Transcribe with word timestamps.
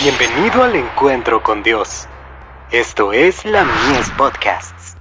Bienvenido 0.00 0.62
al 0.62 0.76
encuentro 0.76 1.42
con 1.42 1.64
Dios. 1.64 2.06
Esto 2.70 3.12
es 3.12 3.44
la 3.44 3.64
Mies 3.64 4.08
Podcasts. 4.16 4.94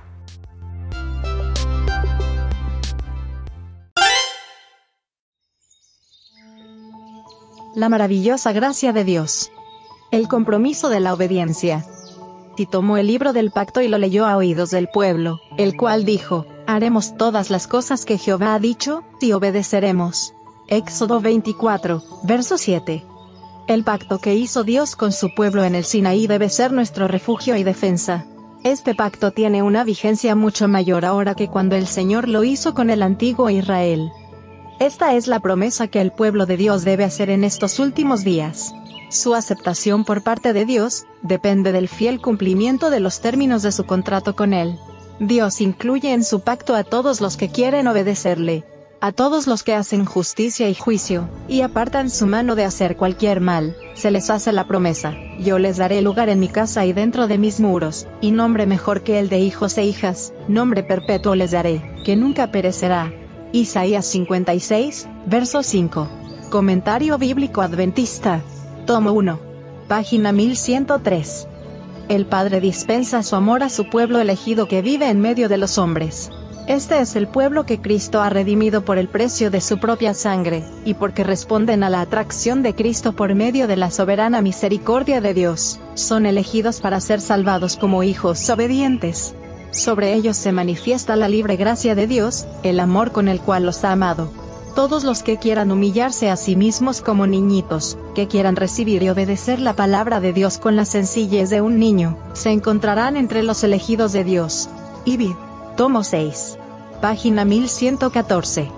La 7.76 7.90
maravillosa 7.90 8.54
gracia 8.54 8.92
de 8.92 9.04
Dios. 9.04 9.52
El 10.10 10.28
compromiso 10.28 10.90
de 10.90 11.00
la 11.00 11.14
obediencia. 11.14 11.86
Y 12.58 12.66
tomó 12.66 12.98
el 12.98 13.06
libro 13.06 13.34
del 13.34 13.52
pacto 13.52 13.82
y 13.82 13.90
lo 13.90 14.00
leyó 14.00 14.26
a 14.26 14.36
oídos 14.36 14.72
del 14.72 14.88
pueblo, 14.88 15.42
el 15.60 15.78
cual 15.78 16.06
dijo, 16.06 16.48
haremos 16.66 17.16
todas 17.18 17.52
las 17.52 17.68
cosas 17.68 18.04
que 18.04 18.18
Jehová 18.18 18.56
ha 18.56 18.60
dicho, 18.60 19.04
y 19.22 19.34
obedeceremos. 19.34 20.34
Éxodo 20.68 21.22
24, 21.22 22.02
verso 22.24 22.58
7. 22.58 23.06
El 23.68 23.84
pacto 23.84 24.20
que 24.20 24.34
hizo 24.34 24.64
Dios 24.64 24.96
con 24.96 25.12
su 25.12 25.36
pueblo 25.36 25.66
en 25.66 25.76
el 25.76 25.84
Sinaí 25.84 26.26
debe 26.26 26.48
ser 26.48 26.72
nuestro 26.72 27.10
refugio 27.10 27.58
y 27.58 27.64
defensa. 27.64 28.26
Este 28.64 28.96
pacto 28.96 29.32
tiene 29.32 29.62
una 29.62 29.84
vigencia 29.84 30.36
mucho 30.36 30.70
mayor 30.70 31.04
ahora 31.04 31.36
que 31.36 31.50
cuando 31.50 31.76
el 31.76 31.86
Señor 31.86 32.30
lo 32.30 32.46
hizo 32.46 32.74
con 32.74 32.90
el 32.90 33.04
antiguo 33.04 33.50
Israel. 33.50 34.10
Esta 34.80 35.16
es 35.16 35.28
la 35.28 35.42
promesa 35.42 35.88
que 35.88 36.00
el 36.00 36.14
pueblo 36.14 36.46
de 36.46 36.56
Dios 36.56 36.86
debe 36.86 37.04
hacer 37.04 37.30
en 37.30 37.44
estos 37.44 37.80
últimos 37.80 38.24
días. 38.24 38.74
Su 39.10 39.36
aceptación 39.36 40.06
por 40.06 40.24
parte 40.24 40.54
de 40.54 40.64
Dios 40.64 41.06
depende 41.22 41.74
del 41.74 41.90
fiel 41.90 42.22
cumplimiento 42.22 42.90
de 42.90 43.02
los 43.02 43.20
términos 43.20 43.64
de 43.64 43.74
su 43.74 43.86
contrato 43.86 44.34
con 44.34 44.54
Él. 44.54 44.80
Dios 45.20 45.60
incluye 45.60 46.14
en 46.14 46.24
su 46.24 46.40
pacto 46.40 46.74
a 46.74 46.86
todos 46.86 47.20
los 47.20 47.36
que 47.36 47.50
quieren 47.50 47.88
obedecerle, 47.88 48.64
a 49.00 49.12
todos 49.12 49.46
los 49.46 49.64
que 49.64 49.76
hacen 49.76 50.06
justicia 50.06 50.70
y 50.70 50.74
juicio, 50.74 51.30
y 51.48 51.62
apartan 51.62 52.10
su 52.10 52.26
mano 52.26 52.56
de 52.56 52.66
hacer 52.66 52.98
cualquier 52.98 53.42
mal, 53.42 53.76
se 53.94 54.10
les 54.10 54.30
hace 54.30 54.52
la 54.52 54.68
promesa, 54.68 55.16
yo 55.40 55.60
les 55.60 55.78
daré 55.78 56.02
lugar 56.02 56.30
en 56.30 56.40
mi 56.40 56.48
casa 56.48 56.86
y 56.86 56.94
dentro 56.94 57.28
de 57.28 57.38
mis 57.38 57.60
muros, 57.60 58.08
y 58.22 58.32
nombre 58.32 58.66
mejor 58.66 59.02
que 59.02 59.20
el 59.20 59.30
de 59.30 59.40
hijos 59.40 59.78
e 59.78 59.86
hijas, 59.86 60.34
nombre 60.48 60.82
perpetuo 60.82 61.36
les 61.36 61.52
daré, 61.52 61.96
que 62.04 62.16
nunca 62.16 62.52
perecerá. 62.52 63.14
Isaías 63.52 64.06
56, 64.08 65.08
verso 65.28 65.62
5. 65.62 66.08
Comentario 66.50 67.18
bíblico 67.18 67.62
adventista. 67.62 68.42
Tomo 68.86 69.12
1. 69.12 69.40
Página 69.88 70.32
1103. 70.32 71.48
El 72.10 72.26
Padre 72.26 72.62
dispensa 72.62 73.22
su 73.22 73.36
amor 73.36 73.64
a 73.64 73.70
su 73.70 73.90
pueblo 73.90 74.20
elegido 74.20 74.68
que 74.68 74.82
vive 74.82 75.10
en 75.10 75.20
medio 75.20 75.50
de 75.50 75.58
los 75.58 75.78
hombres. 75.78 76.32
Este 76.68 77.00
es 77.00 77.16
el 77.16 77.30
pueblo 77.30 77.66
que 77.66 77.80
Cristo 77.80 78.22
ha 78.22 78.30
redimido 78.30 78.84
por 78.84 78.98
el 78.98 79.08
precio 79.08 79.50
de 79.50 79.62
su 79.62 79.80
propia 79.80 80.14
sangre, 80.14 80.66
y 80.84 80.96
porque 80.96 81.24
responden 81.24 81.82
a 81.82 81.90
la 81.90 82.02
atracción 82.02 82.62
de 82.62 82.76
Cristo 82.76 83.14
por 83.14 83.34
medio 83.36 83.68
de 83.68 83.78
la 83.78 83.90
soberana 83.90 84.42
misericordia 84.42 85.22
de 85.22 85.34
Dios, 85.34 85.80
son 85.94 86.26
elegidos 86.26 86.82
para 86.82 87.00
ser 87.00 87.22
salvados 87.22 87.78
como 87.78 88.04
hijos 88.04 88.50
obedientes. 88.50 89.34
Sobre 89.72 90.14
ellos 90.14 90.36
se 90.36 90.52
manifiesta 90.52 91.16
la 91.16 91.30
libre 91.30 91.56
gracia 91.56 91.96
de 91.96 92.06
Dios, 92.06 92.46
el 92.64 92.82
amor 92.82 93.14
con 93.14 93.30
el 93.30 93.40
cual 93.40 93.66
los 93.66 93.86
ha 93.86 93.94
amado. 93.94 94.30
Todos 94.76 95.06
los 95.06 95.24
que 95.24 95.38
quieran 95.38 95.72
humillarse 95.72 96.30
a 96.30 96.36
sí 96.36 96.58
mismos 96.58 97.00
como 97.02 97.28
niñitos, 97.28 97.98
que 98.14 98.28
quieran 98.28 98.58
recibir 98.58 99.04
y 99.04 99.10
obedecer 99.10 99.62
la 99.62 99.74
palabra 99.74 100.20
de 100.20 100.34
Dios 100.34 100.58
con 100.58 100.76
la 100.76 100.84
sencillez 100.84 101.50
de 101.50 101.62
un 101.62 101.80
niño, 101.80 102.18
se 102.34 102.50
encontrarán 102.50 103.16
entre 103.16 103.42
los 103.42 103.64
elegidos 103.64 104.12
de 104.12 104.26
Dios. 104.26 104.70
Ibid. 105.06 105.47
Tomo 105.78 106.04
6. 106.04 106.58
Página 107.02 107.46
1114. 107.46 108.72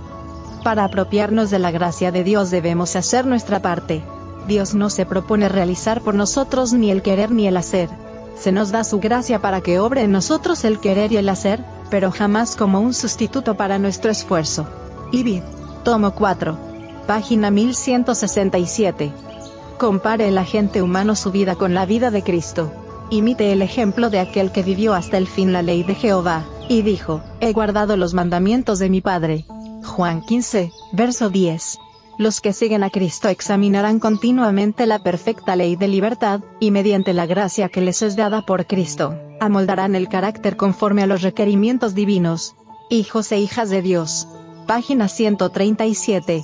Para 0.66 0.84
apropiarnos 0.84 1.50
de 1.50 1.58
la 1.58 1.72
gracia 1.72 2.12
de 2.12 2.26
Dios 2.26 2.52
debemos 2.52 2.98
hacer 2.98 3.26
nuestra 3.26 3.62
parte. 3.62 4.04
Dios 4.50 4.74
no 4.76 4.90
se 4.90 5.06
propone 5.06 5.48
realizar 5.48 6.02
por 6.02 6.14
nosotros 6.14 6.74
ni 6.74 6.92
el 6.92 7.02
querer 7.02 7.32
ni 7.32 7.48
el 7.48 7.56
hacer. 7.56 7.90
Se 8.38 8.52
nos 8.52 8.72
da 8.72 8.84
su 8.84 9.00
gracia 9.00 9.40
para 9.40 9.62
que 9.62 9.80
obre 9.80 10.02
en 10.02 10.12
nosotros 10.12 10.66
el 10.66 10.82
querer 10.82 11.14
y 11.14 11.16
el 11.16 11.30
hacer, 11.30 11.64
pero 11.90 12.12
jamás 12.12 12.58
como 12.58 12.82
un 12.82 12.94
sustituto 12.94 13.56
para 13.56 13.80
nuestro 13.80 14.12
esfuerzo. 14.12 14.68
Ibid. 15.14 15.44
Tomo 15.86 16.12
4. 16.12 16.58
Página 17.08 17.50
1167. 17.50 19.14
Compare 19.78 20.28
el 20.28 20.38
agente 20.38 20.82
humano 20.82 21.16
su 21.16 21.32
vida 21.32 21.56
con 21.56 21.74
la 21.74 21.86
vida 21.86 22.12
de 22.12 22.24
Cristo. 22.24 22.74
Imite 23.10 23.54
el 23.54 23.62
ejemplo 23.62 24.10
de 24.10 24.20
aquel 24.20 24.52
que 24.52 24.64
vivió 24.64 24.94
hasta 24.94 25.18
el 25.18 25.28
fin 25.28 25.54
la 25.54 25.62
ley 25.62 25.84
de 25.84 25.96
Jehová, 25.96 26.44
y 26.70 26.84
dijo, 26.84 27.22
he 27.42 27.52
guardado 27.52 27.98
los 27.98 28.14
mandamientos 28.14 28.80
de 28.80 28.90
mi 28.90 29.02
Padre. 29.02 29.46
Juan 29.84 30.22
15, 30.22 30.72
verso 30.94 31.30
10. 31.30 31.80
Los 32.20 32.42
que 32.42 32.54
siguen 32.54 32.84
a 32.84 32.90
Cristo 32.90 33.28
examinarán 33.28 34.00
continuamente 34.00 34.86
la 34.86 35.00
perfecta 35.00 35.56
ley 35.56 35.76
de 35.76 35.88
libertad, 35.88 36.42
y 36.60 36.70
mediante 36.72 37.14
la 37.14 37.26
gracia 37.26 37.70
que 37.70 37.82
les 37.82 38.02
es 38.04 38.16
dada 38.16 38.46
por 38.46 38.68
Cristo, 38.68 39.16
amoldarán 39.40 39.96
el 39.96 40.08
carácter 40.08 40.58
conforme 40.58 41.02
a 41.02 41.08
los 41.08 41.24
requerimientos 41.24 41.96
divinos. 41.96 42.56
Hijos 42.90 43.32
e 43.32 43.40
hijas 43.40 43.70
de 43.70 43.82
Dios. 43.82 44.28
Página 44.68 45.08
137. 45.08 46.44